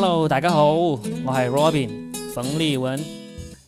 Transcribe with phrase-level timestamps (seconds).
[0.00, 3.04] Hello，大家好，我系 Robin 冯立文。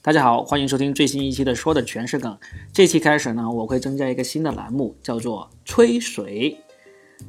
[0.00, 2.32] 大家好，欢迎收听最新一期的《说的全是梗》。
[2.72, 6.56] 这期开始呢，我会增加一个新的栏目，叫做“吹水”。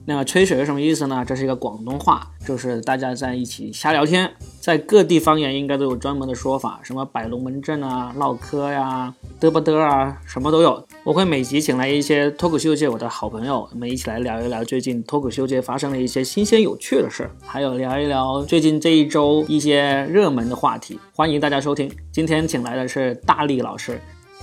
[0.05, 1.23] 那么吹水是什么意思呢？
[1.25, 10.85] 这是一个广东话，就是大家在一起瞎聊天，在各地方言应该都有专门的说法，什么摆龙门阵啊、唠嗑呀、嘚不嘚啊，什么都有。
[11.03, 20.99] 我会每集请来一些脱口秀界我的好朋友，我们一起来聊一聊最近脱口秀界发生的一些新鲜有趣的事，还有聊一聊最近这一周一些热门的话题。
[21.15, 21.91] 欢迎大家收听。
[22.11, 23.99] 今天请来的是大力老师，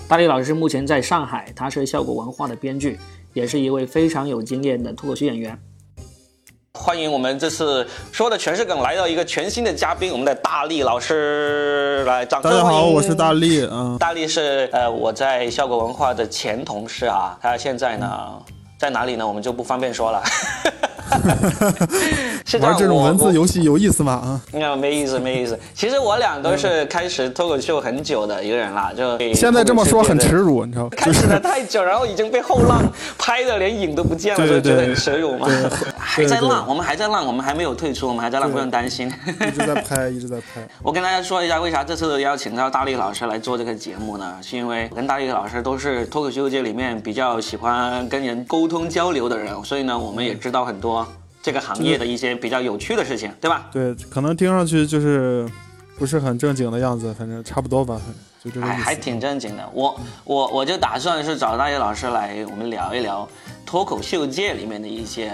[0.08, 2.98] 大力老师目前在上海，他是效果文化的编剧。
[3.32, 5.59] 也是一位非常有经验的脱口秀演员。
[6.74, 12.64] 欢迎我们这次说的全是梗来到一个全新的嘉宾，我们的大力老师来掌声欢迎。
[12.64, 13.69] 大家好，我是大力。
[13.70, 18.41] 嗯，大力是呃我在效果文化的前同事啊，他现在呢
[18.78, 19.27] 在哪里呢？
[19.27, 20.22] 我们就不方便说了。
[22.60, 24.12] 玩这种文字游戏有意思吗？
[24.12, 25.58] 啊，那没意思，没意思。
[25.74, 30.91] 其实我俩都是开始脱口秀很久的一个人了，就现在这么说很耻辱，你知道吗？
[30.96, 32.83] 开始的太久，然后已经被后浪
[33.18, 35.48] 拍的连影都不见了，就觉得很耻辱嘛。
[35.98, 39.12] 还在浪，我们还在浪，我们还没有退出，我们还在浪，不用担心。
[39.27, 40.66] 一直在拍，一直在拍。
[40.83, 44.36] 我跟大家说一下，为啥这次邀请到大力老师来做这个节目呢？
[44.42, 50.97] 是因为我跟大力老师都是脱口秀界里面比较喜欢跟人沟通交流的人，所以呢，我们也知道很多。
[51.48, 53.70] 这个行业的一些比较有趣的事情，对吧？
[53.72, 55.48] 对，可能听上去就是
[55.98, 57.98] 不是很正经的样子，反正差不多吧，
[58.44, 59.66] 就这个还还挺正经的。
[59.72, 63.27] 我我我就打算是找大叶老师来，我们聊一聊
[63.64, 65.32] 脱口秀界里面的一些。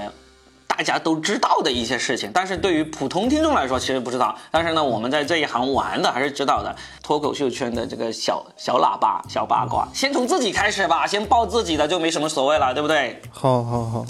[0.77, 4.37] 大家都知道的一些事情，但是对于普通听众来说，其实不知道。
[4.51, 6.75] 但是呢，我们在这一行玩的还是知道的。
[7.01, 13.23] 脱口秀圈的这个小小喇叭、小八卦，先从自己开始吧，先报自己的就没什么所谓了，对不对？
[13.31, 14.07] 好，好，好。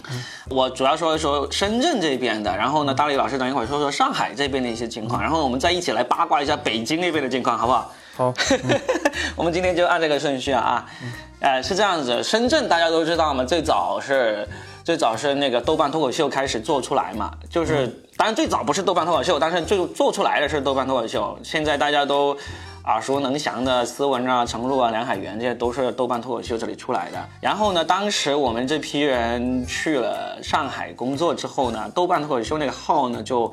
[0.48, 7.90] 我主要说一说深圳这边的，然后呢，大力老师等一会儿说说上海这边的一些情况，然后我们再一起来八卦一下北京那边的情况，好不好？
[8.16, 8.34] 好。
[9.36, 10.86] 我们今天就按这个顺序啊，
[11.40, 14.48] 呃，是这样子，深圳大家都知道嘛，最早是。
[14.84, 21.38] 最早是那个豆瓣脱口秀开始做出来嘛，就是当然最早不是豆瓣脱口秀，但是最做出来的是豆瓣脱口秀。
[21.42, 22.36] 现在大家都
[22.84, 27.18] 耳熟能详的思文啊、程璐啊、梁海源，这些都是豆瓣脱口秀这里出来的。
[27.40, 33.50] 然后呢，当时我们这批人去了上海工作之后呢，豆瓣脱口秀那个号呢就。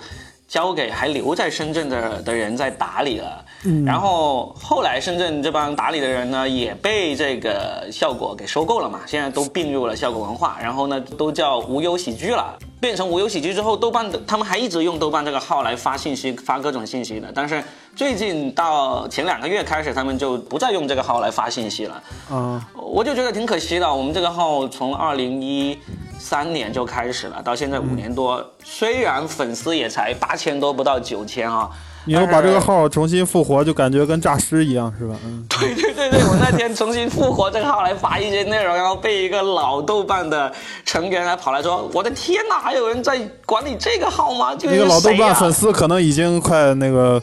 [0.51, 3.45] 交给还留在深圳的的人在打理了，
[3.85, 12.59] 然后后来深圳这帮打理的人呢也被这个效果给收购了嘛，现在都并入了效果文化，然后呢都叫无忧喜剧了。
[12.81, 17.31] 变成无忧喜剧之后，豆瓣的他们还一直用豆瓣这个号来发信息，发各种信息的。
[17.33, 17.63] 但是
[17.95, 22.03] 最近到前两个月开始，他们就不再用这个号来发信息了。
[22.31, 23.93] 嗯，我就觉得挺可惜的。
[23.93, 25.79] 我们这个号从二零一。
[26.23, 31.67] 三年就开始了，到现在五年多，虽然粉丝也才八千多，不到九千啊。
[32.05, 35.15] 你要把这个号重新复活，就感觉跟诈尸一样，是吧？
[35.23, 40.51] 嗯，对对对对，我那天重新复活这个号来发一些内容，然后被一个老豆瓣的
[40.83, 47.21] 成员来跑来说：“我的天哪，还有人在管理这个号吗？”那个老豆瓣粉丝可能已经快那个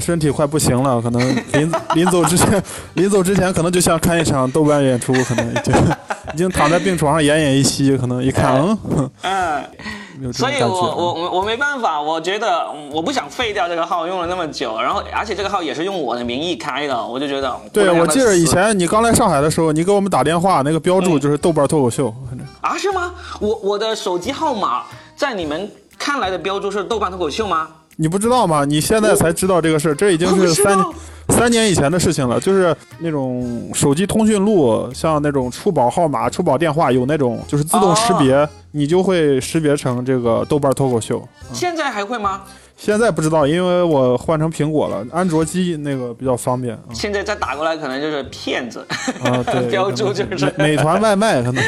[0.00, 2.62] 身体快不行了，可能临临走之前，
[2.94, 5.74] 临走之前可能就像看一场豆瓣演出，可能已经
[6.34, 8.56] 已经躺在病床上奄奄一息，可能一看，
[8.96, 9.64] 嗯嗯。
[10.32, 17.54] 所以，我我我我没办法，我觉得我不想废掉这个号，用了那么久，然后而且这个号也是用我的名义开的，我就觉得。
[17.72, 22.12] 对，我记得以前你刚来上海的时候，你给我们打电话，那个标注就是豆瓣脱口秀。
[22.60, 23.14] 啊，是吗？
[23.40, 24.82] 我我的手机号码
[25.16, 27.68] 在你们看来的标注是豆瓣脱口秀吗？
[27.96, 28.64] 你不知道吗？
[28.64, 30.78] 你现在才知道这个事儿，这已经是三。
[31.28, 41.22] 三年以前的事情了，就是那种手机通讯录，像那种出宝号码、出宝电话，有那种就是自动识别，你就会识别成这个豆瓣脱口秀。
[41.52, 42.42] 现在还会吗？
[42.78, 46.78] 现在不知道，因为我换成苹果了，安卓机那个比较方便。
[46.94, 48.86] 现在再打过来，可能就是骗子
[49.22, 51.62] 啊，对， 标注就是美团外卖可能。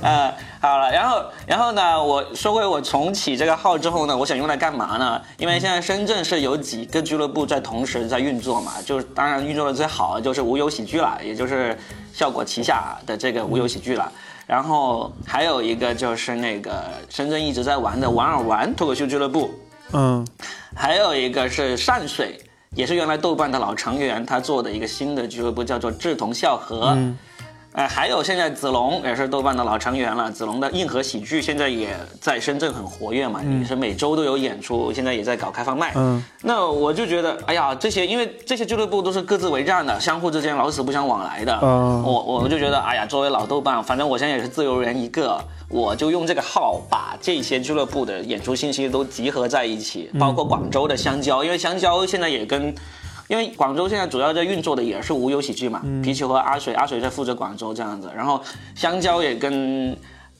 [0.00, 0.32] 啊。
[0.58, 2.02] 好了，然后，然后呢？
[2.02, 5.20] 我说回我重启这个号之后呢，我想用来干嘛呢？
[5.38, 11.78] 因为现在深圳是有几个俱乐部在同时在运作嘛，就是当然运作的最好的就是无忧喜剧了，也就是
[12.12, 14.10] 效果旗下的这个无忧喜剧了。
[14.46, 19.50] 然后还有一个就是那个深圳一直在玩的玩儿玩脱口秀俱乐部，
[19.92, 20.26] 嗯，
[20.74, 22.38] 还有一个是善水，
[22.74, 26.96] 也是原来豆瓣的老成员他做的一个新的俱乐部，叫做志同笑合。
[27.76, 35.92] 呃，还有现在子龙也是豆瓣的老成员了，子龙的硬核喜剧现在也在深圳很活跃嘛，也是每周都有演出，现在也在搞开放麦。
[35.94, 41.58] 嗯，那我就觉得，哎呀，这些因为这些俱乐部都是各自为战的，相互之间老死不相往来的。
[41.62, 45.38] 嗯我我就觉得，哎呀，作为老豆瓣，反正我现在也是自由人一个，
[45.68, 52.74] 我就用这个号把这些俱乐部的演出信息都集合在一起，包括广州的香蕉，因为香蕉现在也跟。
[53.28, 58.40] 因为广州现在主要在运作的也是无忧喜剧嘛，皮球和阿水，阿水在负责广州这样子，然后
[58.74, 59.96] 香蕉也跟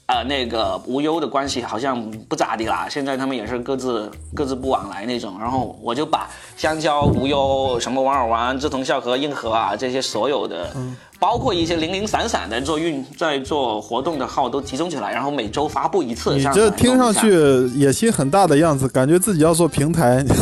[0.07, 10.71] 呃那个无忧的关系好像不咋地啦，现在他们也是各自各自不往来那种，然后我就把香蕉、无忧、什么王尔湾、志同笑和、硬核啊这些所有的，
[11.19, 16.37] 包括一些零零散散的做运在做活动的号都集中起来，然后每周发布一次。
[16.37, 17.31] 你这听上去
[17.75, 20.25] 野心很大的样子，感觉自己要做平台，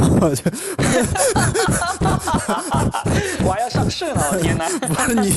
[3.45, 4.69] 我还要上市呢， 我天哪！
[4.81, 5.35] 不是你，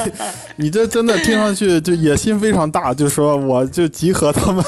[0.56, 4.63] 你这真的听上去就野心非常大，就说我就集合他们，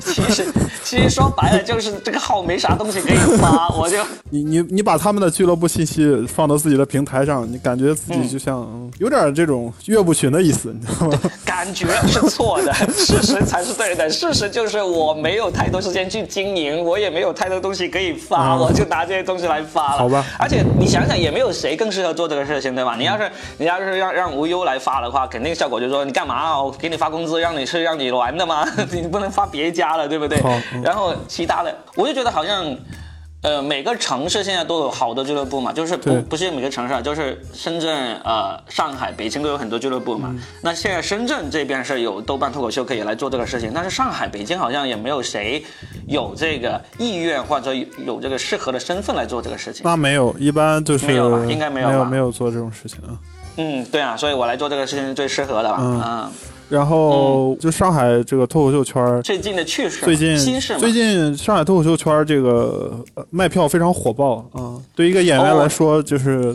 [0.00, 0.46] 其实
[0.82, 3.98] 其实说白了就是这个号没啥东西可以发， 我就
[4.30, 11.20] 你你你把他们的俱乐部信息放到自己的平台上，你感觉自己就像、嗯有点这种岳不群的意思，你知道吗？
[11.44, 14.08] 感觉是错的， 事实才是对的。
[14.08, 19.98] 事实就是我没有太多时间去经营，我也没有太多东西可以发，嗯我就拿这些东西来发了。
[19.98, 22.94] 好吧而且你想想，也没有谁更适合做这个事情，对吧？
[22.98, 26.62] 你要是你要是让让无忧来发的话，肯定效果就是说你干嘛啊？
[26.62, 28.66] 我给你发工资，让你吃让你玩的吗？
[28.92, 30.38] 你不能发别家了，对不对？
[30.82, 32.76] 然后其他的，我就觉得好像。
[33.46, 40.34] 呃，每个城市现在都有好多俱乐部嘛，就是不不是每个城市啊，就是深圳、呃上海、北京都有很多俱乐部嘛。
[40.60, 45.64] 那现在深圳这边是有豆瓣脱口秀可以来做这个事情，但是上海、北京好像也没有谁
[46.08, 49.82] 有这个意愿或者有有这个适合的身份来做这个事情。
[49.84, 53.14] 那没有，一般就是没有吧应该没有没有吧没有做这种事情啊。
[53.58, 55.76] 嗯，对啊，所以我来做这个事情是最适合的吧。
[55.78, 56.32] 嗯嗯，
[56.68, 60.36] 然后就上海这个脱口秀圈儿，最近的趣事，最近
[60.78, 66.54] 最近上海脱口秀圈儿这个呃卖票非常火爆啊、对一个演员哦来说，就是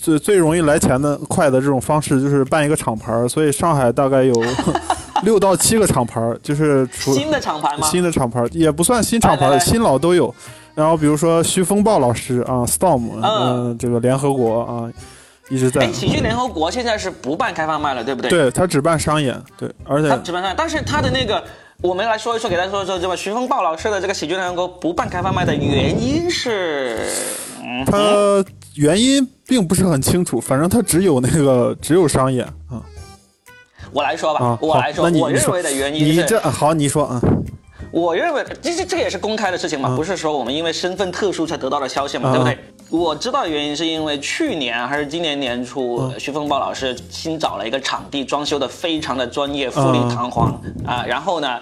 [0.00, 3.28] 最最容易来钱的快的这种方式，就是办一个厂牌儿。
[3.28, 4.34] 所以上海大概有
[5.22, 7.86] 六到七个厂牌儿，就是除新的厂牌吗？
[7.88, 10.34] 新的厂牌也不算新厂牌，来来来新老都有。
[10.74, 14.92] 然后比如说徐风暴老师啊，Storm，嗯、嗯这个联合国啊，
[15.48, 15.92] 一直在哎，。
[15.92, 18.30] 喜剧联合国现在是不办开放麦了，对不对？
[18.30, 21.42] 对他只办商演，对，而且他只办上，但是他的那个，
[21.82, 26.98] 我们来说一说，给大家说一说，这个徐风暴老师的这个喜剧联合国不办开放麦的原因是，
[27.62, 28.44] 嗯，他
[28.74, 32.82] 原因并不是很清楚，反正他只有那个只有商演啊
[33.92, 34.58] 我来说吧，啊。
[34.60, 37.20] 我来说，我认为的原因你是，这好，你说啊，
[37.92, 42.58] 我认为这这这个也是公开的事情嘛，嗯不是说我们因为身份特殊才得到的消息嘛，嗯对不对？
[42.88, 51.60] 我知道的原因是因为去年还是今年年初，嗯徐风暴老师新找了一个场地，装修的非常的专业，富丽堂皇嗯啊，然后呢，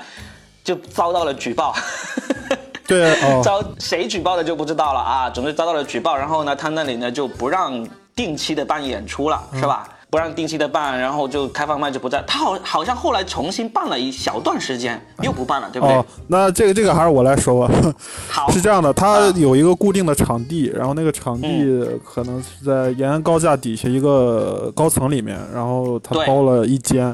[0.63, 1.75] 就遭到了举报。
[2.87, 5.31] 对哦，遭谁举报的就不知道了啊。
[5.31, 9.89] 总之遭到了举报，然后呢，他那里呢就不让定期的办演出了，嗯是吧？
[10.15, 12.23] 不让定期的办，然后就开放麦就不在。
[12.25, 15.97] 他好好像后来重新办了一小段时间，又不办了，对不对？
[15.97, 17.75] 哦，那这个这个还是我来说吧。
[18.31, 27.13] 好，是这样的，他啊有一个固定的场地，然后那个场地可能是在延安高架底下一个高层里面，然后他包了一间，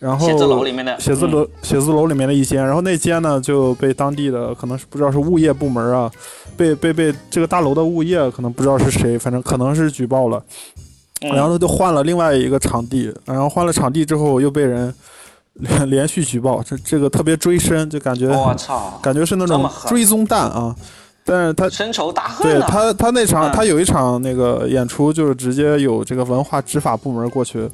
[0.00, 6.10] 然后写字楼里面的写字楼写字楼里面的一间，然后那间呢就被当地的可能是不知道是物业部门啊，
[6.56, 10.42] 被被被这个大楼的物业可能不知道是谁，反正可能是举报了，
[10.76, 10.82] 嗯
[11.22, 14.92] 然后他就换了另外一个场地，然后换了场地之后又被人
[15.54, 20.74] 连 连续举报，这这个特别追深，就感觉我操，感觉是那种追踪弹啊。
[21.24, 22.66] 但是他深仇大对恨啊！
[22.68, 27.70] 他他那场嗯他有一场那个演出，就是直接有这个文化执法部门过去。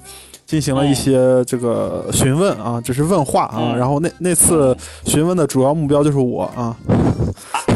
[0.48, 4.74] 进行了一些这个询问啊，只是问话啊，嗯然后那那次
[5.04, 6.74] 询问的主要目标就是我啊，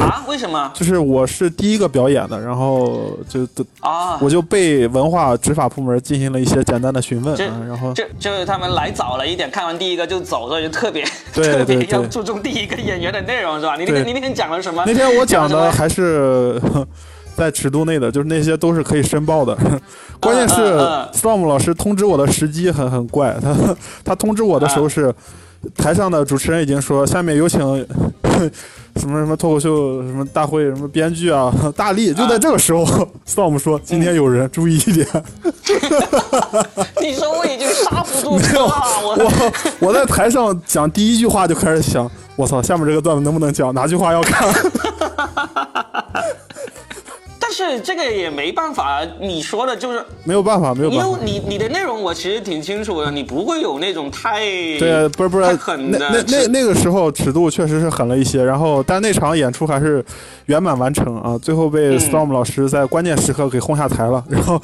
[0.01, 0.25] 啊？
[0.27, 4.19] 为什么就是我是第一个表演的，然后就都啊？
[4.23, 13.77] 我就被文化执法部门进行了一些简单的询问啊，然后就就是他们来早了一点，看完第一个就走，所以就特别 特别要注重第一个演员的内容，是吧？
[13.77, 14.83] 你那天你那天讲了什么？
[14.87, 16.59] 那天我讲的还是
[17.37, 19.57] 在尺度内的，就是那些都是可以申报的。
[20.21, 20.77] 关键是
[21.13, 23.55] Storm 老师通知我的时机很很怪，他
[24.05, 25.13] 他通知我的时候是
[25.77, 27.61] 台上的主持人已经说下面有请
[28.97, 32.85] 什么什么脱口秀什么大会什么编剧啊大力，就在这个时候
[33.27, 35.07] ，Storm 说今天有人注意一点。
[37.01, 39.53] 你说我已经刹不住车了，我我
[39.89, 43.73] 我在台上讲第一句话就开始想，我操，下面这个段子能不能讲？
[43.73, 44.53] 哪句话要看？
[47.55, 51.19] 但是这个也没办法，你说的就是，没有办法，没有因办法。
[51.19, 54.41] 为你你的内容我其实挺清楚的，你不会有那种太
[54.79, 60.03] 对，不是不是太，狠那的那那那个时候尺度确实是狠了一些，然后但那场演出还是
[60.47, 64.59] 圆满完成啊，最后被嗯 Storm 老师在关键时刻给轰下台了， 然后，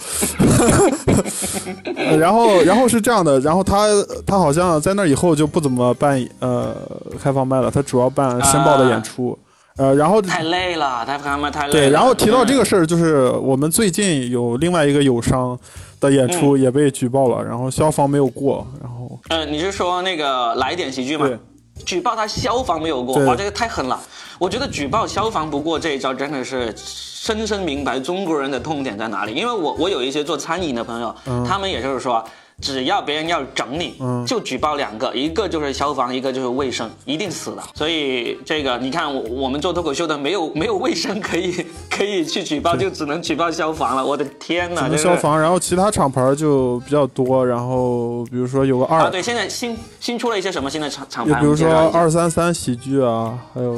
[1.94, 3.86] 呃 然后然后是这样的，然后他
[4.26, 6.74] 他好像在那以后就不怎么办呃
[7.22, 9.38] 开放麦了，他主要办申报的演出，
[9.78, 11.72] 呃，然后太累了，太他妈太累了。
[11.72, 15.58] 对，然后提到这嗯个事儿，就是我们最近有另外一个友商
[16.00, 21.26] 的演出嗯也被举报了，然后消防没有过，然后呃，你是说那个来点喜剧吗？
[21.26, 21.38] 对。
[21.84, 23.96] 举报他消防没有过，哇，这个太狠了！
[24.36, 29.32] 我觉得举报消防不过这一招真的是深深明白中国人的痛点在哪里。
[29.32, 31.14] 因为我我有一些做餐饮的朋友，
[31.46, 32.22] 他们也就是说，
[32.60, 37.62] 只要别人要整你，嗯就举报两个，一个就是消防，一个就是卫生，一定死的。
[37.74, 44.04] 所以这个你看，我我们做脱口秀的没有 没有卫生可以 可以去举报，就只能举报消防了。
[44.04, 44.82] 我的天哪！
[44.82, 51.34] 只能真是消防，然后其他厂牌就比较多，然后比如说有个二，啊，对，现在新新出了一些什么新的厂厂牌？
[51.34, 53.76] 就比如说二三三喜剧啊，还有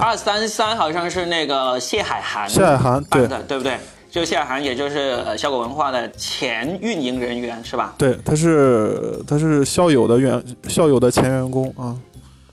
[0.00, 3.78] 二三三好像是那个谢海涵谢海涵，对的，对不对？
[4.16, 7.94] 就谢海涵，也就是呃效果文化的前运营人员是吧？
[7.98, 11.94] 对，他是他是校友的员校友的前员工啊，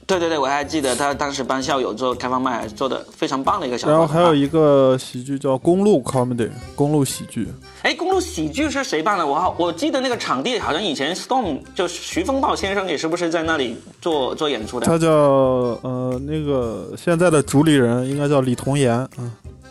[0.06, 3.88] 对对对，我还记得他当时帮校友做开放麦，做的非常棒的一个小。
[3.88, 7.48] 然后还有，一个喜剧叫公路 comedy，公路喜剧，
[7.80, 9.26] 哎，公路喜剧是谁办的？
[9.26, 19.08] 我好，我记得那个场地好像以前 Stone 就徐风暴先生也是不是在那里做做演出的他叫呃那个现在的主理人应该叫李童言，啊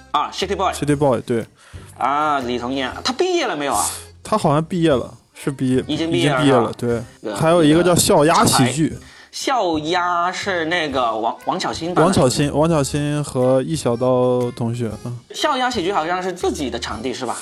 [0.10, 1.46] 啊？City Boy，City Boy，对
[1.98, 3.86] 啊，李彤燕，他毕业了没有啊？
[4.24, 8.98] 他好像毕业了，是毕业，已经毕业了对对，还有一个叫笑鸭喜剧，
[9.32, 12.02] 笑鸭是那个王王巧欣办的。
[12.04, 15.18] 王巧欣，王巧欣和易小刀同学，嗯。
[15.34, 17.38] 笑鸭喜剧好像是自己的场地是吧？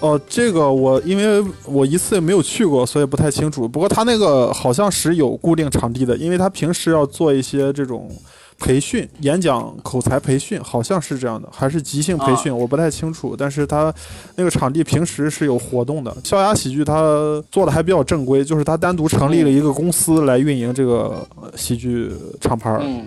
[0.00, 3.68] 哦，这个我因为我一次也没有去过，所以不太清楚。
[3.68, 8.10] 不过他那个好像是有固定场地的，因为他平时要做一些这种
[8.58, 13.34] 培训、演讲、口才培训，好像是这样的，还是即兴培训，我不太清楚。
[13.36, 13.92] 但是他
[14.36, 16.14] 那个场地平时是有活动的。
[16.24, 22.10] 笑雅喜剧他做的还比较正规，就是他单独成立了一个公司来运营这个呃喜剧
[22.40, 22.80] 厂牌儿。
[22.82, 23.06] 嗯。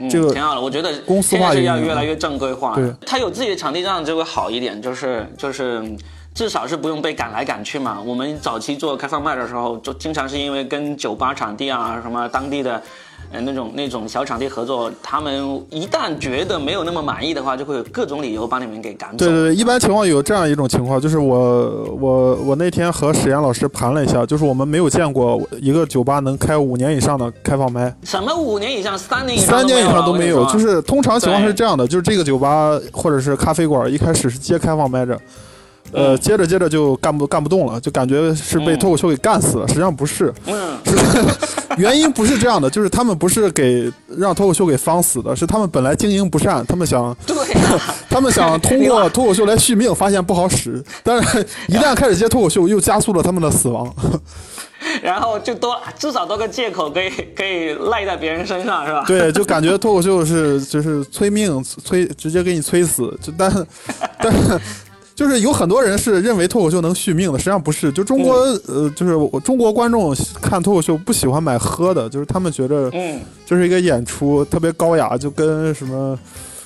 [0.00, 2.74] 嗯这个挺好的，我觉得公司化是要越来越正规化。
[2.74, 5.80] 对，他有自己的场地，这样就会好一点，就是就是
[6.34, 7.98] 至少是不用被赶来赶去嘛。
[8.04, 12.82] 我们早期做开放麦的时候，就经常是因为跟酒吧场地啊什么当地的。
[13.32, 19.16] 呃，那种那种小场地合作，他们一旦觉得没有那么满意的话，就会有各种理由把你们给赶走。
[19.16, 30.44] 对对对，一般情况有这样一种情况，就是我我我那天和史岩老师盘了一下，就是我们没有见过一个酒吧能开五年以上的开放麦，什么五年以上、三年以上三年以上都没有。
[30.52, 35.18] 就是通常情况是这样的，就是这个酒吧或者是咖啡馆一开始是接开放麦着。
[35.92, 39.68] 呃，嗯接着接着就干不干不动了，就感觉是被嗯脱口秀给干死了。
[39.68, 40.76] 实际上不是，嗯，
[41.78, 53.92] 原因不是这样的，就是他们不是给让脱口秀给方死的，是他们本来经营不善，他们想对啊， 他们想通过脱口秀来续命，发现不好使，但是一旦开始接脱口秀，又加速了他们的死亡。
[55.02, 59.02] 然后就多至少多个借口可以可以赖在别人身上是吧？
[59.06, 63.16] 对，就感觉脱口秀是就是催命催，直接给你催死。
[63.22, 63.50] 就但
[64.18, 64.32] 但
[65.14, 67.92] 就是有很多人是认为脱口秀能续命的，实际上不是。
[67.92, 68.34] 就中国、
[68.66, 76.18] 呃，就是我中国观众看脱口秀不喜欢买喝的，就是他们觉得嗯，就是一个演出特别高雅，就跟什么。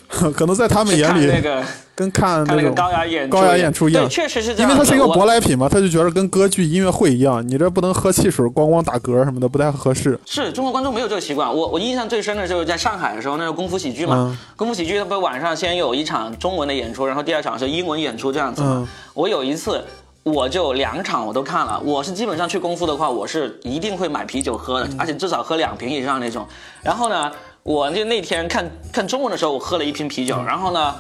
[0.35, 1.63] 可能在他们眼里，那个
[1.95, 4.79] 跟看看那个高雅演高雅演出一样对，确实是这因样因。
[4.79, 10.19] 为它是一个舶来品嘛，他就觉得跟歌剧、音乐会一样，你这不能喝汽水咣咣打嗝什么的，不太合适。
[10.25, 11.55] 是中国观众没有这个习惯。
[11.55, 18.69] 我我印象最深的就是在上海的时候，那个功夫喜剧嘛，嗯功夫喜剧它不是晚上先有一场中文的演出，然后第二场是英文演出这样子嘛。
[18.79, 19.85] 嗯我有一次。
[20.25, 26.47] 我就两场我都看了，我是基本上去功夫的话，我是一定会买啤酒喝的，嗯而且至少喝两瓶以上那种。
[26.83, 27.33] 然后呢，
[27.69, 30.95] 我就那天看看中文的时候，我喝了一瓶啤嗯酒，然后呢，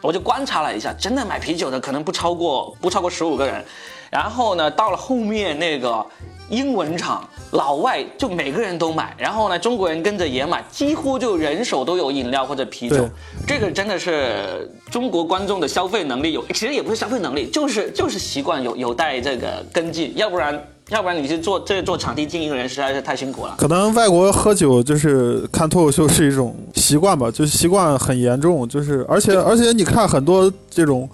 [0.00, 3.64] 我就观察了一下，真的买啤酒的可能不超过不超过十五个人。
[4.08, 6.06] 然后呢，到了后面那个
[6.48, 13.08] 英文场，老外就每个人都买，然后呢，中国人跟着也买，几乎就人手都有饮料或者啤酒。
[13.44, 23.54] 这个真的是中国观众的消费能力有，其实也不是消费能力，就是就是习惯有有待这个跟进，要不然要不然你去做这做场地经营人实在是太辛苦了。
[23.56, 31.08] 可能外国喝酒就是看脱口秀是一种习惯吧，就习惯很严重，就是而且而且你看很多这种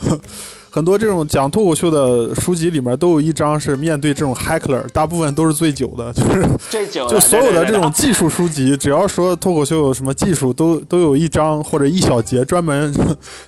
[0.70, 12.94] 很多这种讲脱口秀的书籍里面都有一章是面对这种 heckler，大部分都是醉酒的， 就是醉酒就所有的这种技术书籍，只要说脱口秀有什么技术，都都有一章或者一小节专门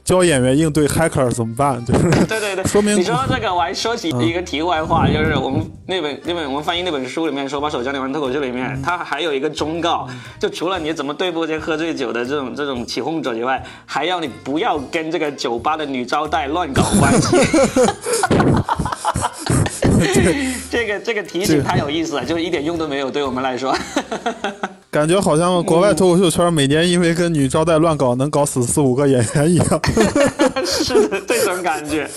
[0.03, 10.09] 教演员应对 heckler 怎么办， 就是对对对，说明你说到这个，我还说起一个题外话，就是我们那本那本我们翻译那本书里面说，把手教你玩脱口秀里面，它还有一个忠告，
[10.39, 17.37] 就除了你怎么对付这些喝醉酒的这种这种起哄者以外，还要你不要跟这个酒吧的女招待乱搞关系。
[20.71, 23.77] 这个这个提醒太有意思了，就是一点用都没有，对我们来说。
[24.91, 29.81] 感觉好像国外脱口秀圈每年因为跟女招待乱搞，能搞死四五个演员一样。
[30.67, 32.11] 是的，这种感觉。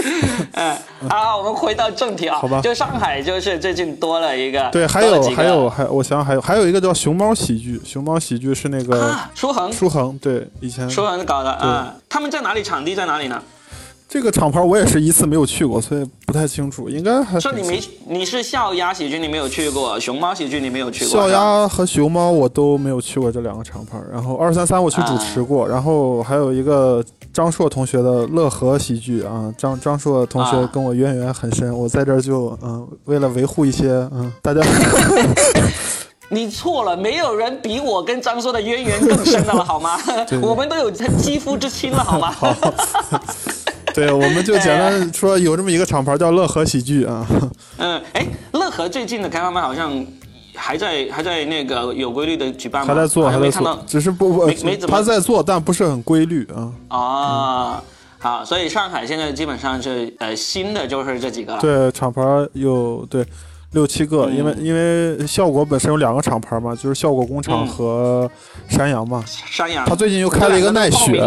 [0.54, 0.76] 嗯，
[1.08, 12.64] 好，我们回到正题啊，好吧就上海就是最近多了一个，对，还有还有还，我想想还有还有一个叫熊猫喜剧，熊猫喜剧是那个啊，舒恒，舒恒，对，以前舒恒搞的啊，他们在哪里？
[12.64, 13.40] 场地在哪里呢？
[14.14, 21.10] 这个厂牌我也是一次没有去过，所以不太清楚，应该还说你没，你是笑鸭喜剧，你没有去过；熊猫喜剧你没有去过。
[21.16, 27.04] 笑鸭和熊猫我都没有去过这两个厂牌，然后二三三我去主持啊过，然后还有一个
[27.34, 34.62] 张硕同学的乐和喜剧啊，张张硕同学啊跟我渊源很深，我在这儿就嗯，为了维护一些嗯大家
[36.30, 39.98] 你错了，没有人比我跟张硕的渊源更深的了，好吗？
[40.40, 42.32] 我们都有肌肤之亲了，好吗？
[43.96, 47.26] 对，我们就简单说有这么一个厂牌叫乐和喜剧啊，
[47.78, 50.06] 嗯，哎，乐和最近的开放麦好像
[50.56, 52.94] 还在还在那个有规律的举办吗？
[52.94, 56.98] 还在做，还在像没看到做，只是不不没没怎么他在做，但不是很规律啊。
[56.98, 57.84] 啊。
[58.20, 61.60] 好，所以上海现在基本上是呃新的就是这几个了。
[61.60, 62.22] 对，厂牌
[62.54, 63.26] 有对
[63.74, 68.32] 六七个，因为因为效果本身有两个厂牌嘛，就是效果工厂嗯和
[68.70, 69.22] 山羊嘛。
[69.28, 71.22] 山羊，他最近又开了一个奈雪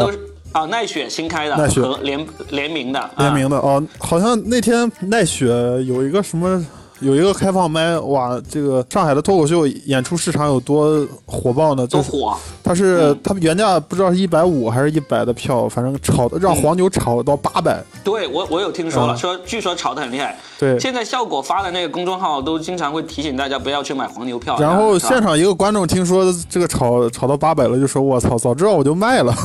[0.52, 5.46] 啊，奈雪新开的，奈雪和联联名的，啊联名的哦，好像那天奈雪
[5.84, 6.64] 有一个什么。
[7.00, 8.40] 有一个开放麦，哇！
[8.50, 11.86] 这个上海的脱口秀演出市场有多火爆呢？
[11.86, 12.36] 就是都火。
[12.64, 17.82] 它是嗯它原价不知道是一百五还是一百的票，反正炒的让黄牛炒到八百。
[18.02, 20.38] 对我我有听说了，嗯说据说炒得很厉害。
[20.58, 24.56] 对，现在效果发的那个公众号都经常会提醒大家不要去买黄牛票。
[24.58, 29.34] 然后现场一个观众听说这个炒炒到八百了，就说：“我操，早知道我就卖了。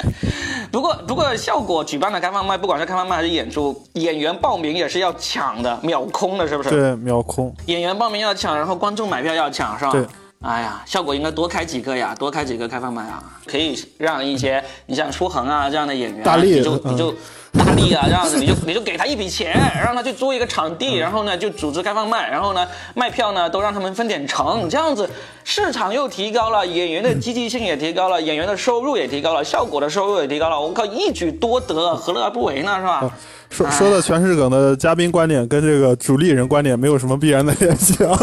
[0.70, 6.70] 不过不过效果举办的开放麦，不管是开放麦还是演出，演员报名也是要抢的，秒空的，是不”是？
[6.70, 7.54] 对，秒空。
[7.66, 9.92] 演员报名要抢，然后观众买票要抢，是吧？
[9.92, 10.06] 对。
[10.42, 17.14] 哎呀，效果应该多开几个呀，多开几个开放麦啊，可以让一些你像舒恒啊这样的演员啊，大力你就嗯你就
[17.52, 25.08] 大力啊这样子，你就你就给他一笔钱，让他去租一个场地，然后呢就组织开放麦，然后呢卖票呢都让他们分点成，这样子
[25.42, 32.76] 市场又提高了，演员的积极性也提高了，演员的收入也提高了，效果的收入也提高了，我靠，一举多得，何乐而不为呢？
[32.76, 33.10] 是吧？
[33.50, 38.16] 说说的全是梗的嘉宾观点跟这个主力人观点没有什么必然的联系啊。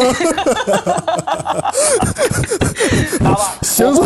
[3.23, 4.03] 好吧， 行走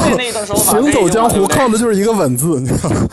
[0.56, 3.08] 行走江湖靠的就是一个稳字，你知道吗？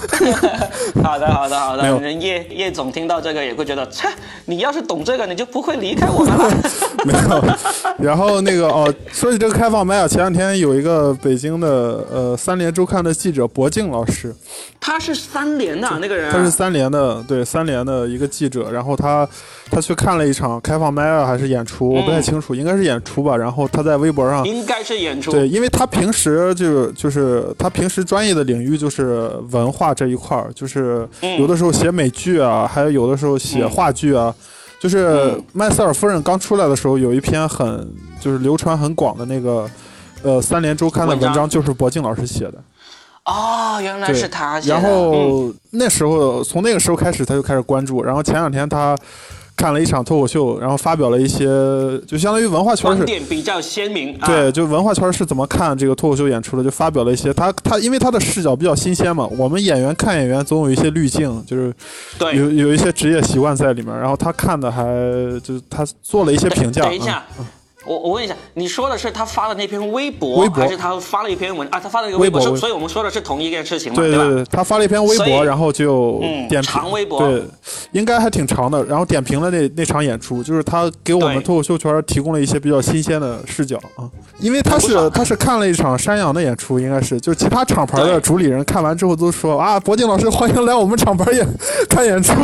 [1.02, 1.82] 好的，好的，好的。
[2.00, 4.08] 人叶叶总听到这个也会觉得，切，
[4.44, 6.50] 你要是懂这个，你就不会离开我们了。
[7.04, 7.44] 没有。
[7.98, 14.34] 然后那个哦，说起这个开放麦啊，前两天有一个北京的呃三联周刊的记者博静老师，
[14.80, 19.28] 他是三联的那个人啊，他是三联的，对三联的一个记者，然后他
[19.70, 23.36] 他去看了一场开放麦啊，还是演出，我不太清楚，应该是演出吧。
[23.36, 25.30] 然后他在微博上应该是演出。
[25.30, 34.34] 对，因为他平时就就是他平时专业的领域就是文化这一块儿，就是嗯有的时候写美剧啊，还有有的时候写话剧啊。
[34.80, 39.66] 就是嗯麦瑟尔夫人刚出来的时候，有一篇很就是流传很广的那个，
[40.22, 42.54] 呃，三联周刊的文章，就是博静老师写的。
[43.24, 44.60] 哦，原来是他。
[44.60, 48.02] 然嗯后、那时候从那个时候开始，他就开始关注。
[48.02, 48.96] 然后前两天他
[49.56, 51.46] 看了一场脱口秀，然后发表了一些，
[52.06, 53.04] 就相当于文化圈是。
[53.04, 54.14] 点比较鲜明。
[54.18, 61.72] 啊、对，就文化圈是怎么看这个脱口秀演出的，就发表了一些他他因为他的视角比较新鲜嘛，我们演员看演员总有一些滤镜，就是
[62.18, 62.36] 对。
[62.36, 64.84] 有有一些职业习惯在里面，然后他看的还
[65.42, 66.82] 就是他做了一些评价。
[66.82, 67.24] 等一下，
[67.84, 71.78] 我我问一下，你说的是他发的那篇微博，微博还是他发了一篇文啊？
[71.78, 73.92] 他发了一个微博，微博所以我们说的是同一件事情？
[73.94, 77.42] 对对对，他发了一篇微博，然后就嗯点评、长微博对，
[77.92, 78.82] 应该还挺长的。
[78.84, 84.08] 然后点评了那那场演出，就是他给我们脱口秀圈提供了一些比较新鲜的视角啊。
[84.38, 91.46] 因为他是他是看了一场山羊的演出，应该是就是其他厂牌的主理人看完之后都说啊，博静老师欢迎来我们厂牌演
[91.88, 92.32] 看演出。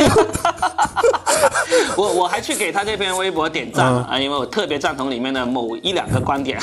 [1.96, 6.60] 我我还去给他这篇微博点赞了嗯啊，因为我特别赞同里面的某一两个观点。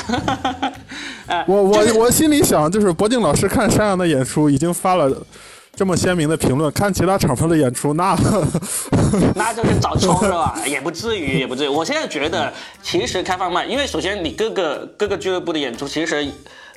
[1.26, 5.10] 呃我我就是我心里想，就是博静老师看山羊的演出已经发了。
[5.76, 8.18] 这么鲜明的评论，看其他厂牌的演出，那
[9.36, 10.58] 那就是找抽 是吧？
[10.66, 11.68] 也不至于，也不至于。
[11.68, 12.52] 我现在觉得，
[12.82, 16.26] 其实开放麦，因为首先你各个各个俱乐部的演出，其实。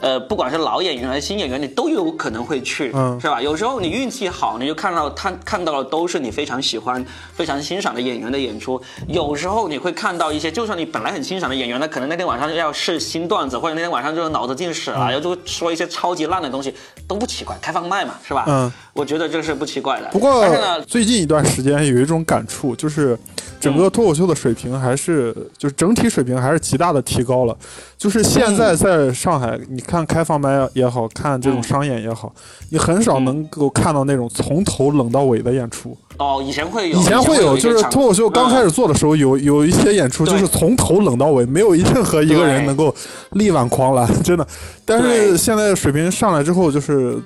[0.01, 3.41] 呃，不管是老演员还是新演员，你都有可能会去，嗯是吧？
[3.41, 8.81] 有时候你运气好，你就看到他看到的都是你非常喜欢、非常欣赏的演员的演出。
[9.07, 16.73] 有时候你会看到一些，就算你本来很欣赏的演员，他可能那天晚上要试新段子，或者那天晚上就是脑子进屎了，要就说一些超级烂的东西，
[17.07, 18.45] 都不奇怪，开放麦嘛，是吧？
[18.47, 20.07] 嗯，我觉得这是不奇怪的。
[20.11, 20.43] 不过
[20.87, 23.17] 最近一段时间有一种感触，就是
[23.59, 27.55] 整个脱口秀的水平还是，就是整体水平还是极大的提高了。
[27.97, 32.34] 就是现在在上海，你看开放麦也好看这种商演也好，
[32.69, 35.95] 你很少能够看到那种从头冷到尾的演出。
[36.17, 38.71] 哦，以前会有，以前会有，就是脱口秀刚开始。
[38.71, 42.93] 做的时候，有有一些演出就是从头冷到尾，没有任何一个人能够
[43.32, 44.47] 力挽狂澜，真的。
[44.86, 47.17] 但是现在水平上来之后，就是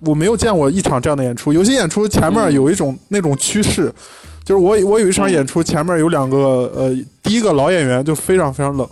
[0.00, 1.54] 我没有见过一场这样的演出。
[1.54, 3.90] 有些演出前面嗯有一种那种趋势，
[4.44, 8.86] 就是我我有一场演出前面有两个呃，第一个老演员就非常非常冷。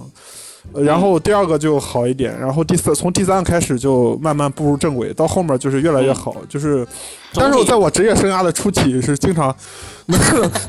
[0.72, 6.86] 呃然后第二个就好一点，然后第三从第三个开始就慢慢步入正轨，到后面就是越来越好，就是。
[7.34, 9.54] 但是我在我职业生涯的初期是经常
[10.06, 10.20] 能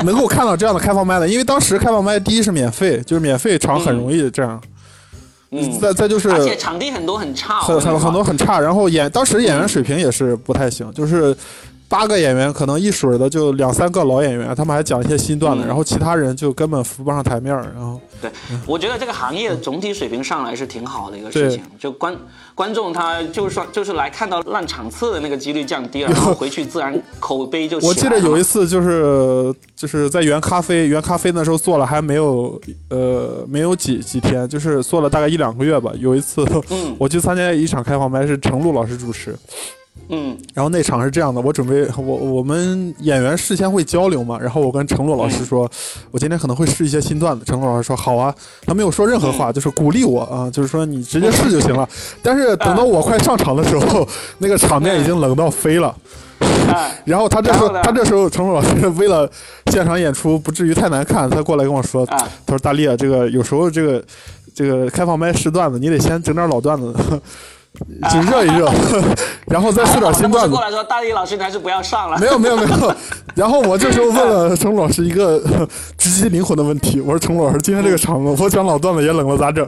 [0.06, 4.62] 能够看到这样的开放麦的，因为当时开放麦第一是免费，就是免费场很容易这样，
[5.51, 11.36] 嗯，再再就是而且场地很多很差，很很很多很差，然后演当时演员水平也是不太行，就是
[11.87, 15.67] 八个演员可能一水儿的就两三个老演员，他们还讲一些新段子，嗯。
[15.67, 18.31] 然后其他人就根本扶不上台面儿，然后对，
[18.65, 22.15] 我觉得这个行业总体水平上来是挺好的一个事情，就观
[22.55, 35.91] 观众他就算就是来看到烂场次的那个几率降低了，然后回去自然口碑就我记得有一次就是就是在原咖啡，原咖啡那时候做了还没有呃没有几几天，就是做了大概一两个月吧。
[35.99, 36.95] 有一次嗯。
[36.99, 39.35] 我去参加一场开放麦，是程璐老师主持，
[40.10, 40.38] 嗯。
[40.53, 45.69] 然后那场是这样的，我准备我我们演员事先会交流嘛，然后我跟程璐老师说，
[46.12, 47.45] 我今天可能会试一些新段子。
[47.45, 48.34] 程璐老师说好啊，
[48.65, 51.88] 他没有说任何话，就是鼓励我啊，就是说你直接试就行了。
[52.21, 54.08] 但是等到我快上场的时候，
[54.39, 55.95] 那个场面已经冷到飞了。
[56.67, 59.29] 哎然后他这时候他这时候，程璐老师为了
[59.71, 64.03] 现场演出不至于太难看，他过来跟我说，啊他说大力啊，这个有时候这个
[64.53, 66.93] 这个开放麦试段子，你得先整点老段子，
[68.12, 68.71] 就热一热，
[69.47, 70.62] 然后再说点新段子 过。
[70.62, 72.17] 来说，大力老师你还是不要上了。
[72.19, 72.95] 没有没有没有，
[73.36, 75.41] 然后我这时候问了 程璐老师一个
[75.97, 79.67] 直击灵魂的问题，我说程璐老师，今天这个场子我讲老段子也冷了，咋整？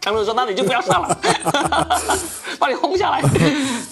[0.00, 1.18] 程老师说：“那你就不要上了，
[2.58, 3.20] 把你轰下来。”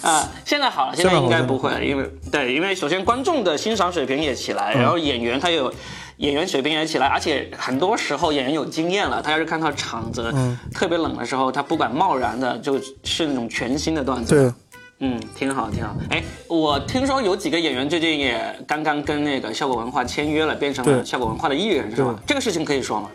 [0.01, 5.71] 啊，现在好了，现在应该不会了，因为对，因为首先观众的欣赏水平也起来，然后演员他有。
[6.19, 10.33] 演员水平也起来，而且很多时候演员有经验了，他要是看到场子
[10.73, 14.35] 特别冷的时候，他不敢贸然的就是那种全新的段子。
[14.35, 14.53] 对，
[14.99, 15.95] 嗯，挺好，挺好。
[16.09, 22.13] 哎，我听说有几个演员最近也刚刚跟那个效果文化签约了，变成了对效果文化的艺人，是吧？
[22.27, 23.09] 这个事情可以说吗？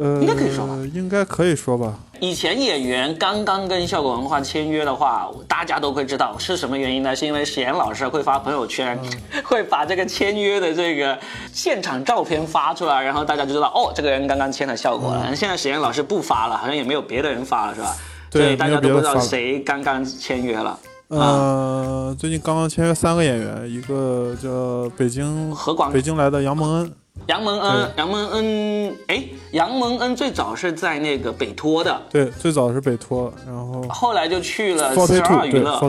[0.00, 1.94] 呃，应该可以说吧应该可以说吧。
[2.20, 7.14] 以前演员刚刚跟效果文化签约的话，大家都会知道是什么原因呢？
[7.14, 8.98] 是因为史岩老师会发朋友圈，
[9.44, 11.18] 会把这个签约的这个
[11.52, 15.36] 现场照片发出来，然后大家就知道哦，这个人刚刚签了效果了。
[15.36, 17.94] 现在史岩老师不发了，好像也没有别的人发了，是吧？
[18.30, 20.78] 对所以大家都不知道谁刚刚签约了。
[21.08, 26.92] 呃，最近刚刚签约三个演员，一个叫北京何广北京来的杨蒙恩，
[27.26, 35.80] 杨蒙恩，杨蒙恩，哎，杨蒙恩最早是在那个北托的，对，最早是北托，然后后来就去了四十二娱乐，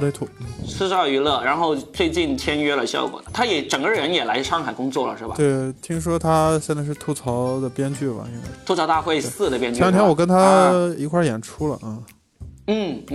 [0.68, 5.34] 四十二娱乐，然后最近签约了效果，他也整个人也来上海工作了，是吧？
[5.36, 8.48] 对，听说他现在是吐槽的编剧吧，应该。
[8.66, 9.80] 吐槽大会四的编剧。
[9.80, 10.72] 前两天我跟啊。
[10.72, 12.04] 他一块儿演出了啊，嗯，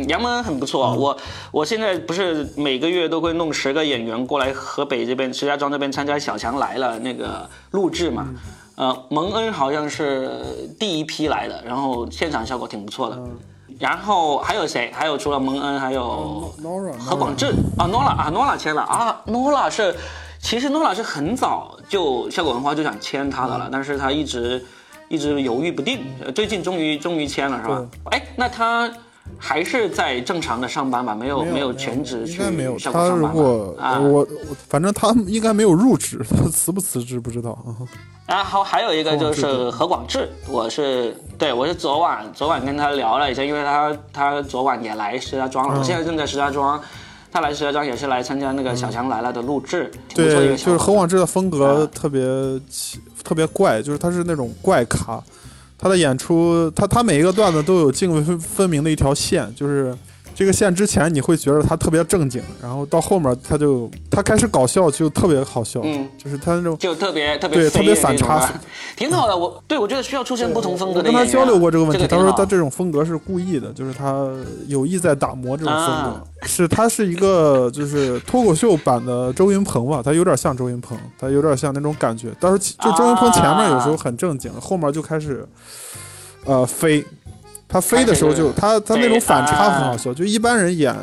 [0.08, 0.94] 杨蒙恩很不错。
[0.94, 1.16] 我
[1.50, 8.28] 我现在不是每个月都会弄十个演员过来河北这边石家庄这边参加《小强来了》那个录制嘛。
[8.76, 13.18] 呃，蒙恩好像是第一批来的，然后现场效果挺不错的。
[13.78, 14.90] 然后还有谁？
[14.94, 17.46] 还有除了蒙恩，还有 Nora 何广智
[17.78, 19.94] 啊，Nola 啊，Nola 签了啊，Nola 是，
[20.40, 24.64] 其实 Nola 是很早就效果文化就想签他的了，但是他一直
[25.08, 27.86] 一直犹豫不定，呃最近终于终于签了是吧？
[28.10, 28.90] 哎，那他
[29.38, 31.14] 还是在正常的上班吧？
[31.14, 32.78] 没有没有全职去应该没有。
[32.78, 33.98] 上班吧如果啊？
[34.00, 34.26] 我我
[34.68, 37.74] 反正他应该没有入职，他 辞不辞职不知道啊。
[38.26, 46.80] 然后还有一个就是何广智，我是对我是昨晚昨晚跟他聊了一下，因为他他昨晚也来石家庄了，我现在正在石家庄，
[47.30, 52.20] 他来石家庄也是来参加那个《小强来了》的录制，对，就是何广智的风格啊特别
[52.68, 55.22] 奇特别怪，就是他是那种怪咖，
[55.78, 59.94] 他的演出他他每一个段子都有泾渭分分明的一条线，就是
[60.36, 66.76] 这个线之前你会觉得他特别正经，然后到后面他就他开始搞笑就特别好笑，嗯就是他那种。
[66.76, 68.52] 就特别特别对特别反差
[68.94, 69.34] 挺好的。
[69.34, 71.24] 我对我觉得需要出现不同风格我跟他。
[71.24, 74.30] 交流过这个问题，他说他这种风格是故意的，就是他
[74.66, 82.28] 有意在打磨这种风格，啊是他是一个就是脱口秀版的周云鹏吧，他有点像周云鹏，他有点像那种感觉。
[82.38, 85.48] 但是就周云鹏前面有时候很正经，后面就开始
[86.44, 87.02] 呃飞。
[87.68, 90.94] 他飞的时候就他他那种反差很好笑，就一般人演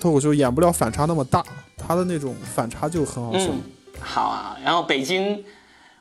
[0.00, 1.44] 脱口秀演不了反差那么大，
[1.76, 3.46] 他的那种反差就很好笑。
[3.46, 3.60] 嗯，
[4.00, 4.56] 好啊。
[4.64, 5.44] 然后北京，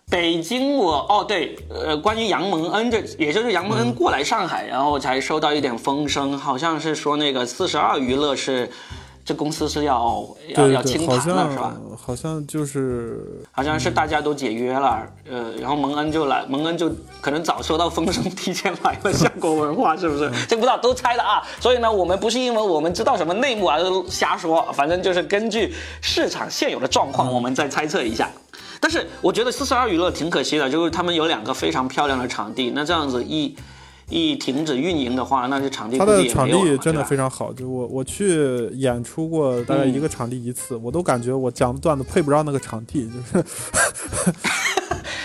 [0.10, 8.70] 北京我哦对，呃，关于杨蒙恩这，也就是杨蒙恩过来上海，然后才收到一点风声，好像是说那个四十二娱乐是
[9.28, 11.76] 这公司是要要要清盘了，是吧？
[12.02, 19.12] 好像就是好像是大家都解约了，呃，然后蒙恩就来，蒙恩就可能早收到风声，提前来了。
[19.12, 20.32] 相国文化是不是？
[20.48, 21.44] 这不知道都猜的啊。
[21.60, 28.30] 所以呢，我们不是因为我们知道什么内幕而瞎说，反正就是根据市场现有的状况，我们再猜测一下。
[28.80, 33.54] 但是我觉得四十二娱乐挺可惜的，就是他们有两个非常漂亮的场地，那这样子一
[34.10, 43.46] 一停止运营的话，那这场地他估计的场地真的非常好，就我我去演出过大概一个场地一次，我都感觉我讲的段子配不上那个场地，就是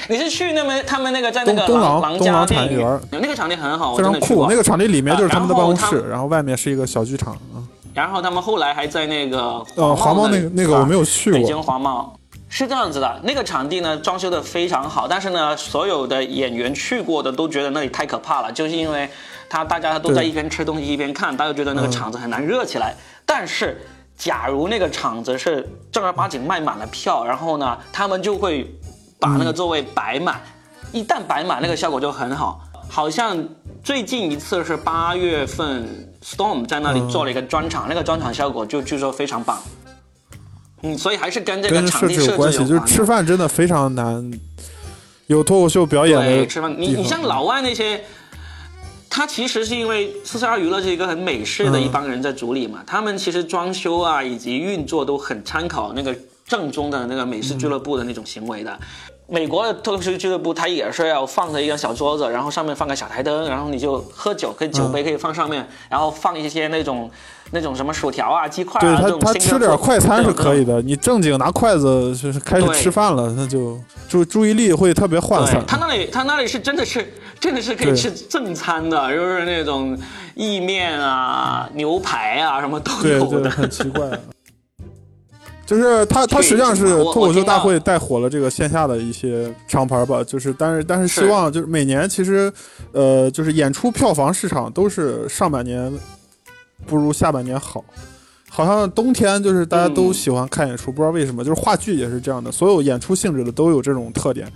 [0.11, 4.47] 你是去那么他们那个在那个东东廊东廊产业园那个场地很好，我非常酷。
[4.49, 7.63] 那个场地里面就是他们的办公室，然后然后外面是一个小剧场啊。
[7.95, 12.19] 然后他们后来还在那个呃，黄茂茂那个那个我没有去过北京过，黄茂
[12.55, 19.09] 是这样子的，那个场地呢装修的非常好，但是呢，所有的演员去过的都觉得那里太可怕了，就是因为
[19.49, 22.95] 他大家都在一边吃东西一边看，大家觉得那个场子很难热起来。
[23.25, 23.81] 但是
[24.19, 28.71] 假如那个场子是正儿八经卖满了票，然后呢，他们就会
[29.19, 30.39] 把那个座位摆满，
[30.93, 32.61] 一旦摆满，那个效果就很好。
[32.87, 33.43] 好像
[33.83, 39.59] 最近一次是八月份，Storm 在那里做了一个专场，那个专场效果就据说非常棒。
[40.83, 44.31] 嗯，所以还是跟这个场地设置置有关系，就吃饭真的非常难。
[45.29, 48.05] 有脱口秀表演的对，吃饭，你你像老外那些，
[49.09, 56.15] 他其实是因为四十二娱乐是一个很美式的嗯一帮人在主理嘛，他们其实装修啊以及运作都很参考那个
[56.45, 58.79] 正宗的那个美式俱乐部的那种行为的。
[59.33, 67.11] 美国的脱口秀俱乐部，它也是要放着一个小桌子，然后上面放个小台灯，然后你就喝酒，可以酒嗯杯可以放上面，然后放一些那种
[67.51, 75.65] 那种什么薯条啊、鸡块对他啊这种他吃点快餐是可以的，你正经拿筷子就是开始吃饭了，那就注注意力会特别涣散。
[75.67, 79.99] 他那里，他那里是真的是 真的是可以吃正餐的，就是那种
[80.35, 83.49] 意面啊、牛排啊，什么都对对，有的。
[83.49, 84.11] 很奇怪。
[85.73, 92.53] 就是他，他实际上是脱口秀大会带火了这个线下的一些厂牌吧，就是但是但是希望就是每年其实，
[92.93, 95.91] 呃，就是演出票房市场都是上半年
[96.85, 97.83] 不如下半年好，
[98.51, 104.47] 好像冬天就是大家都嗯喜欢看演出，不知道为什么，就是话剧也是这样的，所有演出性质的都有这种特点。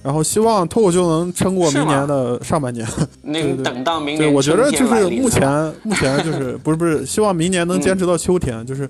[0.00, 2.86] 然后希望脱口秀能撑过明年的上半年。
[3.20, 8.88] 那对对等到明对，年我觉得就是目前目前就是不是不是，希望明年能嗯坚持到秋天，就是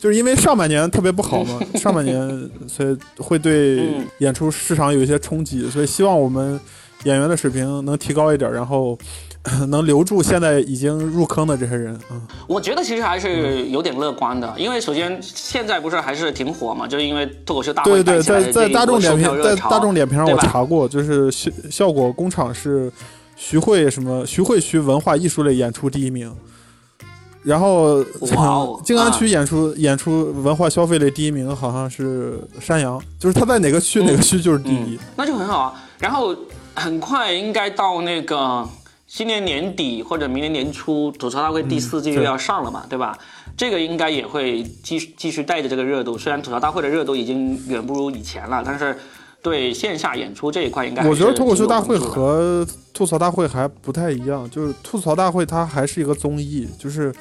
[0.00, 6.58] 就是因为上半年特别不好嘛， 上半年所以会对嗯演出市场有一些冲击，所以希望我们
[7.04, 8.98] 演员的水平能提高一点，然后
[9.68, 11.98] 能留住现在已经入坑的这些人。
[12.10, 22.90] 嗯，我觉得其实还是有点乐观的，因为首先现在不是还是挺火嘛，就是因为脱口秀大会对对，带起来在在大众点评在大众点评上我查过，就是效效果工厂是
[23.36, 26.32] 徐汇什么徐汇区文化艺术类演出第一名。
[27.46, 28.02] 然后
[28.82, 34.98] 静安啊区演出、演出文化消费类第一名好像是山羊，就是他在哪个区、嗯哪个区就是第一。
[35.14, 35.82] 那就很好啊。
[36.00, 36.34] 然后
[36.74, 38.68] 很快应该到那个
[39.06, 43.16] 今年年底或者明年年初，吐槽大会第四季又要上了嘛，对吧？
[43.56, 46.18] 这个应该也会继续继续带着这个热度。
[46.18, 48.98] 虽然吐槽大会的热度已经远不如以前了，但是
[49.46, 57.14] 对线下演出这一块应该我觉得脱口秀大会和吐槽大会还不太一样，就是吐槽大会它还是一个综艺，就是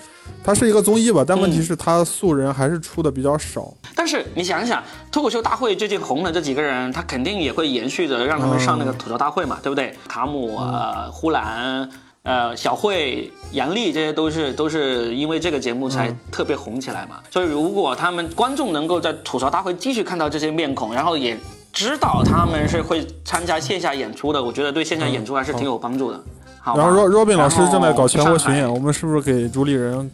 [0.44, 3.72] 它是一个综艺吧，但问题嗯是它素人还是出的比较少。
[3.94, 9.96] 但是你想一想，脱口秀大会最近红的这几个人，他肯定也会延续着让他们上那个吐槽大会嘛，对不对？
[10.08, 11.88] 卡姆、呃、呼兰、
[12.24, 17.20] 呃、小慧、杨笠，这些都是都是因为这个节目才特别红起来嘛。
[17.30, 21.38] 所以如果他们观众能够在吐槽大会继续看到这些面孔，然后也
[21.76, 26.24] 知道他们是会参加线下演出的，我觉得对线下演出还是挺有帮助的。
[26.62, 30.10] 好，然后 Ro- Robin 老师正在搞全国巡演，我们是不是给主理人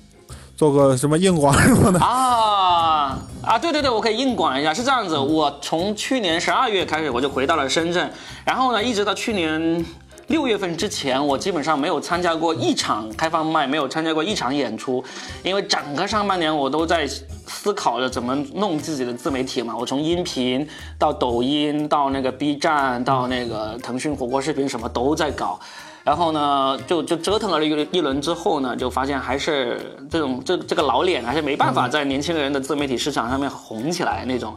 [0.58, 2.00] 做个什么硬广什么的？
[2.00, 8.12] 啊啊，对对对，我可以硬广一下，是这样子，我从去年十二月开始我就回到了深圳，
[8.44, 9.86] 然后呢，一直到去年
[10.28, 15.04] 六月份之前，我基本上没有参加过一场开放麦，没有参加过一场演出，
[15.44, 17.08] 因为整个上半年我都在
[17.52, 19.76] 思考着怎么弄自己的自媒体嘛。
[19.78, 25.60] 我从音频到抖音，到那个 B 站，到那个腾讯火锅视频，什么都在搞。
[26.04, 34.56] 然后呢，就就折腾了一一轮之后呢，就发现还是这种这这个老脸还是没办法在年轻人的自媒体市场上面红起来那种。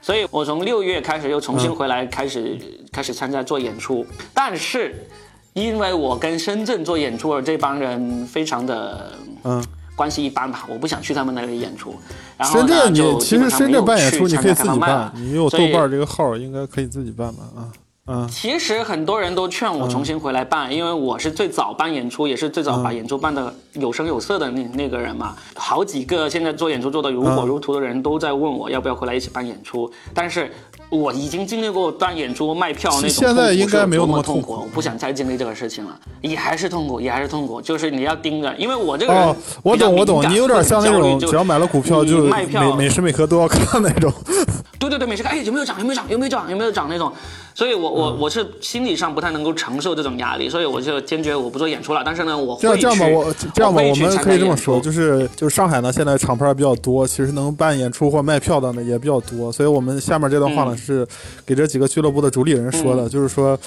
[0.00, 2.58] 所以我从六月开始又重新回来，开始、
[2.90, 4.04] 开始参加做演出。
[4.34, 5.06] 但是，
[5.52, 9.12] 因为我跟深圳做演出的这帮人非常的
[9.44, 9.64] 嗯，
[9.94, 11.94] 关系一般吧，我不想去他们那里演出。
[12.36, 17.42] 然后深呢圳你其实深圳办演出你可以自己办，你有豆瓣这个号应该可以自己办吧？
[17.56, 17.70] 啊
[18.04, 25.36] 嗯，其实很多人都劝我重新回来办，因为我是最早办演出，也是最早把演出办的有声有色的那那个人嘛。
[25.54, 30.50] 好几个现在做演出做的如火如荼的人都在问我要不要回来一起办演出，但是
[30.92, 44.12] 我已经经历过当演出卖票那种现在应该没有那么痛苦，我不想再经历这个事情了，也还是痛苦，也还是痛苦，就是你要盯着，因为我这个人哦，我懂我懂你有点像那种只要买了股票就卖票每每时每刻都要看那种。
[44.78, 45.78] 对对对，每时看，哎，有没有涨？
[45.78, 46.04] 有没有涨？
[46.10, 46.50] 有没有涨？
[46.50, 47.10] 有没有涨那种？
[47.54, 52.02] 所以我我嗯我是心理上不太能够承受这种压力，所以我就坚决我不做演出了。
[52.04, 61.06] 但是呢，我会这样这样吧，去我这样吧，会我们可以这么说，就是就是上海呢，现在厂牌比较多，其实能办演出或卖票的呢也比较多，所以我们下面这段话呢、嗯是
[61.46, 63.58] 给这几个俱乐部的主理人说的，就是说。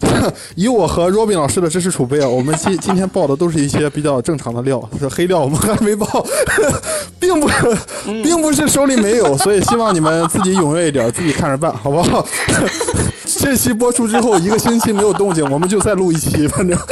[0.54, 6.06] 以我和 Robin 老师的知识储备啊，我们今今天报的都是一些比较正常的料，是黑料，我们还没报，
[7.18, 7.48] 并不，
[8.22, 12.24] 并不是手里没有，所以希望你们自己踊跃一点，自己看着办，好不好？
[13.40, 16.78] 这期播出之后一个星期没有动静，我们就再录一期，反正。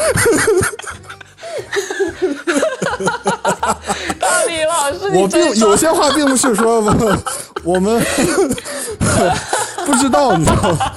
[4.19, 7.19] 大李老师，我并有些话并不是说我
[7.62, 8.03] 我们
[9.87, 10.92] 不知道，你知道吗？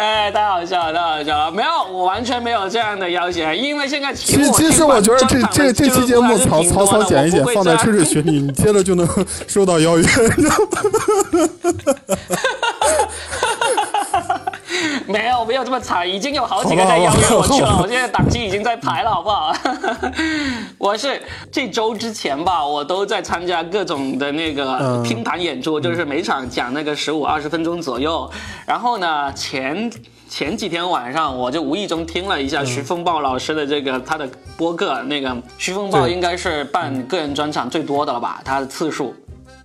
[0.00, 1.50] 哎，太好笑了，太好笑了！
[1.52, 9.06] 没有，我完全没有这样的要求，因为现在其实其其实我觉得这这这期节目草草挺多的草剪一剪放在吹水群里，你接着就能
[9.46, 10.04] 收到邀约。
[15.10, 19.54] 没有没有这么惨，已经有好几个在邀约我去了， 我现在档期已经在排了，好不好？
[20.78, 21.20] 我是
[21.50, 28.30] 这周之前吧，我都在参加各种的那个嗯拼盘演出，就是每场讲那个十五二十分钟左右。
[28.66, 29.90] 然后呢，前
[30.28, 39.14] 前几天晚上我就无意中听了一下徐风暴老师的这个他的播客，那个徐风暴应该是办个人专场最多的了吧，他的次数。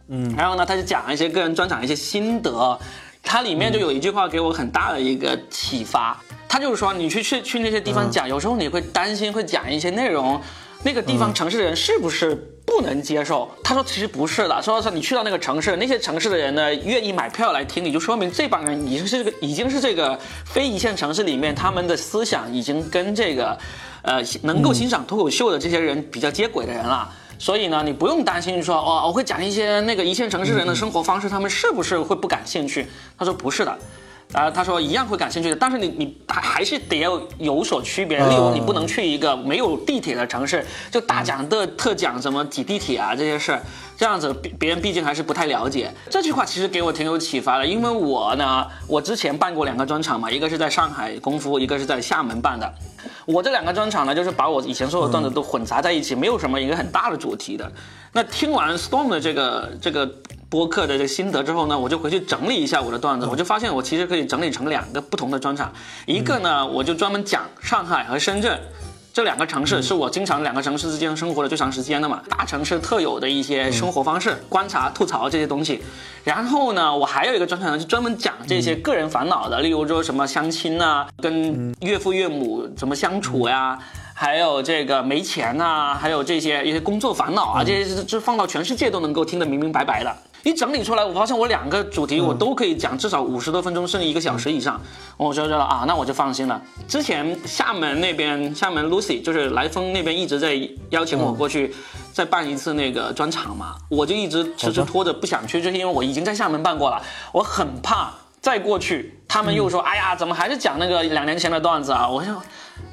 [0.07, 2.77] 嗯，然后呢，他就讲了一些个人专场的一些心得，
[3.25, 10.39] 它里面就有一句话给我很大的一个启发，他就是说，你去去去那些地方讲，有时候你会担心会讲一些内容，
[10.83, 12.33] 那个地方城市的人是不是
[12.65, 13.49] 不能接受？
[13.63, 23.57] 他说其实不是的，说说你去到那个城市，那些城市的人呢愿意买票来听，你就说明这帮人已经是这个已经是这个非一线城市里面他们的思想已经跟这个，
[24.03, 27.11] 呃，能够欣赏脱口秀的这些人比较接轨的人了。
[27.37, 32.87] 所以呢，你不用担心说哦，我会讲一些那个一线城市人的生活方式，他们是不是会不感兴趣？
[33.17, 33.77] 他说不是的。
[34.33, 38.17] 啊，他说一样会感兴趣的，但是你你还还是得要有所区别。
[38.17, 43.61] 例如，你不能去一个没有地铁的城市，就大讲特特讲什么挤地铁啊这些事儿，
[43.95, 45.89] 这样子别别人毕竟还是不太了解。
[46.09, 52.73] 这句话其实给我挺有启发的，因为我呢，我之前办过两个专场嘛，一个是在上海功夫，一个是在厦门办的。
[53.25, 57.71] 我这两个专场呢，就是把我以前所有段子都混杂在一起，没有什么一个很大的主题的。
[58.11, 60.09] 那听完 Storm 的这个这个
[60.55, 65.69] 播客的这个心得之后呢，我就回去整理一下我的段子，我就发现我其实可以整理成两个不同的专场，
[66.05, 68.57] 一个呢我就专门讲上海和深圳。
[69.13, 75.81] 这两个城市是我经常两个城市之间生活的最长时间的嘛，大城市特有的一些生活方式、观察、吐槽这些东西。
[76.23, 83.79] 然后呢，我还有一个专场呢，是专门讲这些个人烦恼的，例如说什么相亲啊，跟岳父岳母怎么相处呀、
[84.13, 90.13] 还有这个没钱呐、还有这些一些工作烦恼啊，这些是是放到全世界都能够听得明明白白的。
[90.45, 94.79] 一整理出来，我发现我两个主题我都可以讲至少五十多分钟，甚至一个小时以上，
[95.17, 96.61] 我就觉得啊，那我就放心了。
[96.87, 100.55] 之前厦门那边，厦门 Lucy 就是来风那边一直在
[100.91, 101.73] 邀请我过去
[102.13, 112.07] 再办一次那个专场嘛，我就一直迟迟拖着不想去，就是因为我已经在厦门办过了，我很怕再过去，他们又说，哎呀，怎么还是讲那个两年前的段子啊？
[112.07, 112.39] 我想。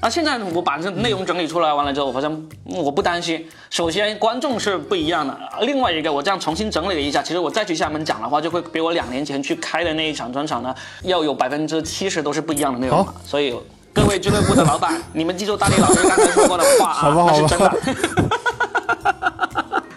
[0.01, 2.31] 啊，现在我把这内容整理出来完了之后，我发现
[2.67, 3.47] 嗯我不担心。
[3.71, 13.15] 首先，观众是不一样的；另外一个，我这样重新整理了一下，其实我再去厦门讲的话，就会比我两年前去开的那一场专场呢， 要有百分之七十都是不一样的内容嘛。
[13.25, 13.55] 所以，
[13.93, 17.73] 各位俱乐部的老板，你们记住大力老师刚才说过的话啊， 好吧那是真的。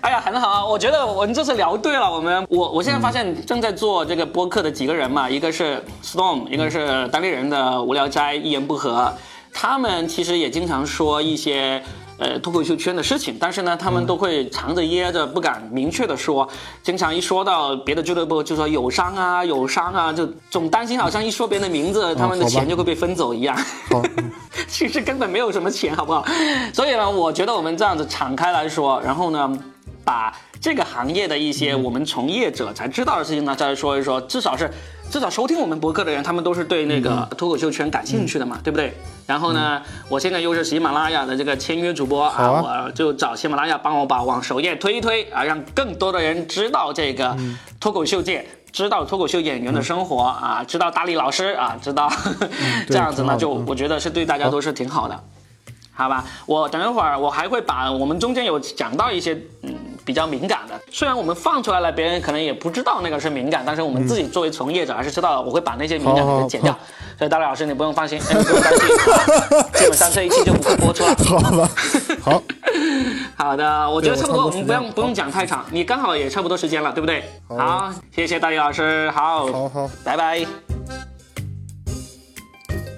[0.02, 2.12] 哎呀，很很好，我觉得我们这次聊对了。
[2.12, 9.12] 我们我我现在发现正在做这个播客的几个人嘛，一个是 Storm，一个是当地人的无聊斋，一言不合。
[9.58, 11.82] 他们其实也经常说一些
[12.18, 16.48] 呃脱口秀圈的事情，但是呢，他们都会藏着掖着，不敢明确的说。
[16.84, 23.58] 经常一说到别的俱乐部，就说友商啊，友商啊，就总担心好像一说别人的名字，他们的钱就会被分走一样。
[24.68, 26.26] 其实根本没有什么钱，好不好？
[26.74, 29.58] 所以呢，我觉得我们这样子敞开来说，然后呢，
[30.04, 34.70] 把这个行业的一些我们从业者才知道的事情呢，再来说一说，至少是
[35.12, 38.94] 至少收听我们博客的人，他们都是对那个脱口秀圈感兴趣的嘛，对不对？
[39.26, 42.86] 然后呢，我现在又是喜马拉雅的这个签约主播好啊。
[42.86, 47.36] 我就找喜马拉雅帮我把往首页推一推啊，让更多的人知道这个
[47.80, 48.46] 脱口秀界。
[48.72, 52.12] 知道脱口秀演员的生活啊，知道大力老师啊，知道、
[52.90, 55.18] 这样子呢，就我觉得是对大家都是挺好的。
[55.94, 59.74] 好吧，我等一会儿我还会把我们中间有讲到一些嗯
[60.06, 66.78] 比较敏感的，虽然我们放出来了，别人可能也不知道那个是敏感，但是我们自己作为从业者还是知道的，我会把那些敏感好好的剪掉。
[67.18, 68.88] 所以大力老师你不用放心，哎你不用担心，
[69.74, 71.16] 基本上这一期就不会播出了。
[71.16, 71.70] 好了，
[72.22, 72.44] 好，
[73.36, 77.24] 好的，我觉得差不多，我们不用不用讲太长，你刚好也差不多时间了，对不对？
[77.48, 79.90] 好好，谢谢大力老师，好，好好。
[80.04, 80.46] 拜拜。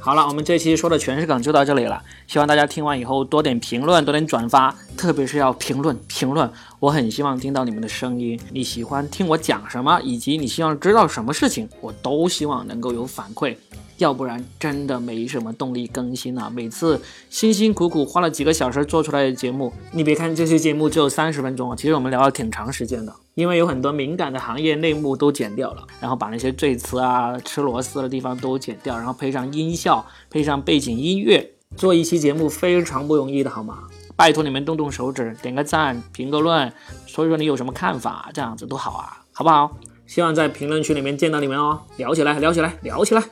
[0.01, 2.01] 好了，我们这期说的全是梗就到这里了。
[2.27, 6.49] 希望大家听完以后多点评论，多点转发，特别是要评论评论。
[6.79, 13.55] 我很希望听到你们的声音，你喜欢听我讲什么，以及你希望知道什么事情，我都希望能够有反馈。
[13.97, 16.51] 要不然真的没什么动力更新啊！
[16.53, 17.01] 每次
[17.31, 33.87] 辛辛苦苦花了几个小时做出来的节目，你别看这期节目只有三十分钟啊，其实我们聊了挺长时间的，因为有很多敏感的行业内幕都剪掉了，然后把那些赘词啊、吃螺丝的地方都剪掉，然后配上音效，配上背景音乐，做一期节目非常不容易的好吗？
[34.17, 36.73] 拜托你们动动手指，点个赞，评个论，
[37.05, 39.77] 说一说你有什么看法，这样子多好啊，好不好？
[40.07, 43.23] 希望在评论区里面见到你们哦，聊起来，聊起来，聊起来，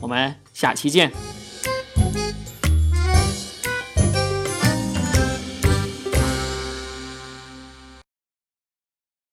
[0.00, 1.12] 我们下期见。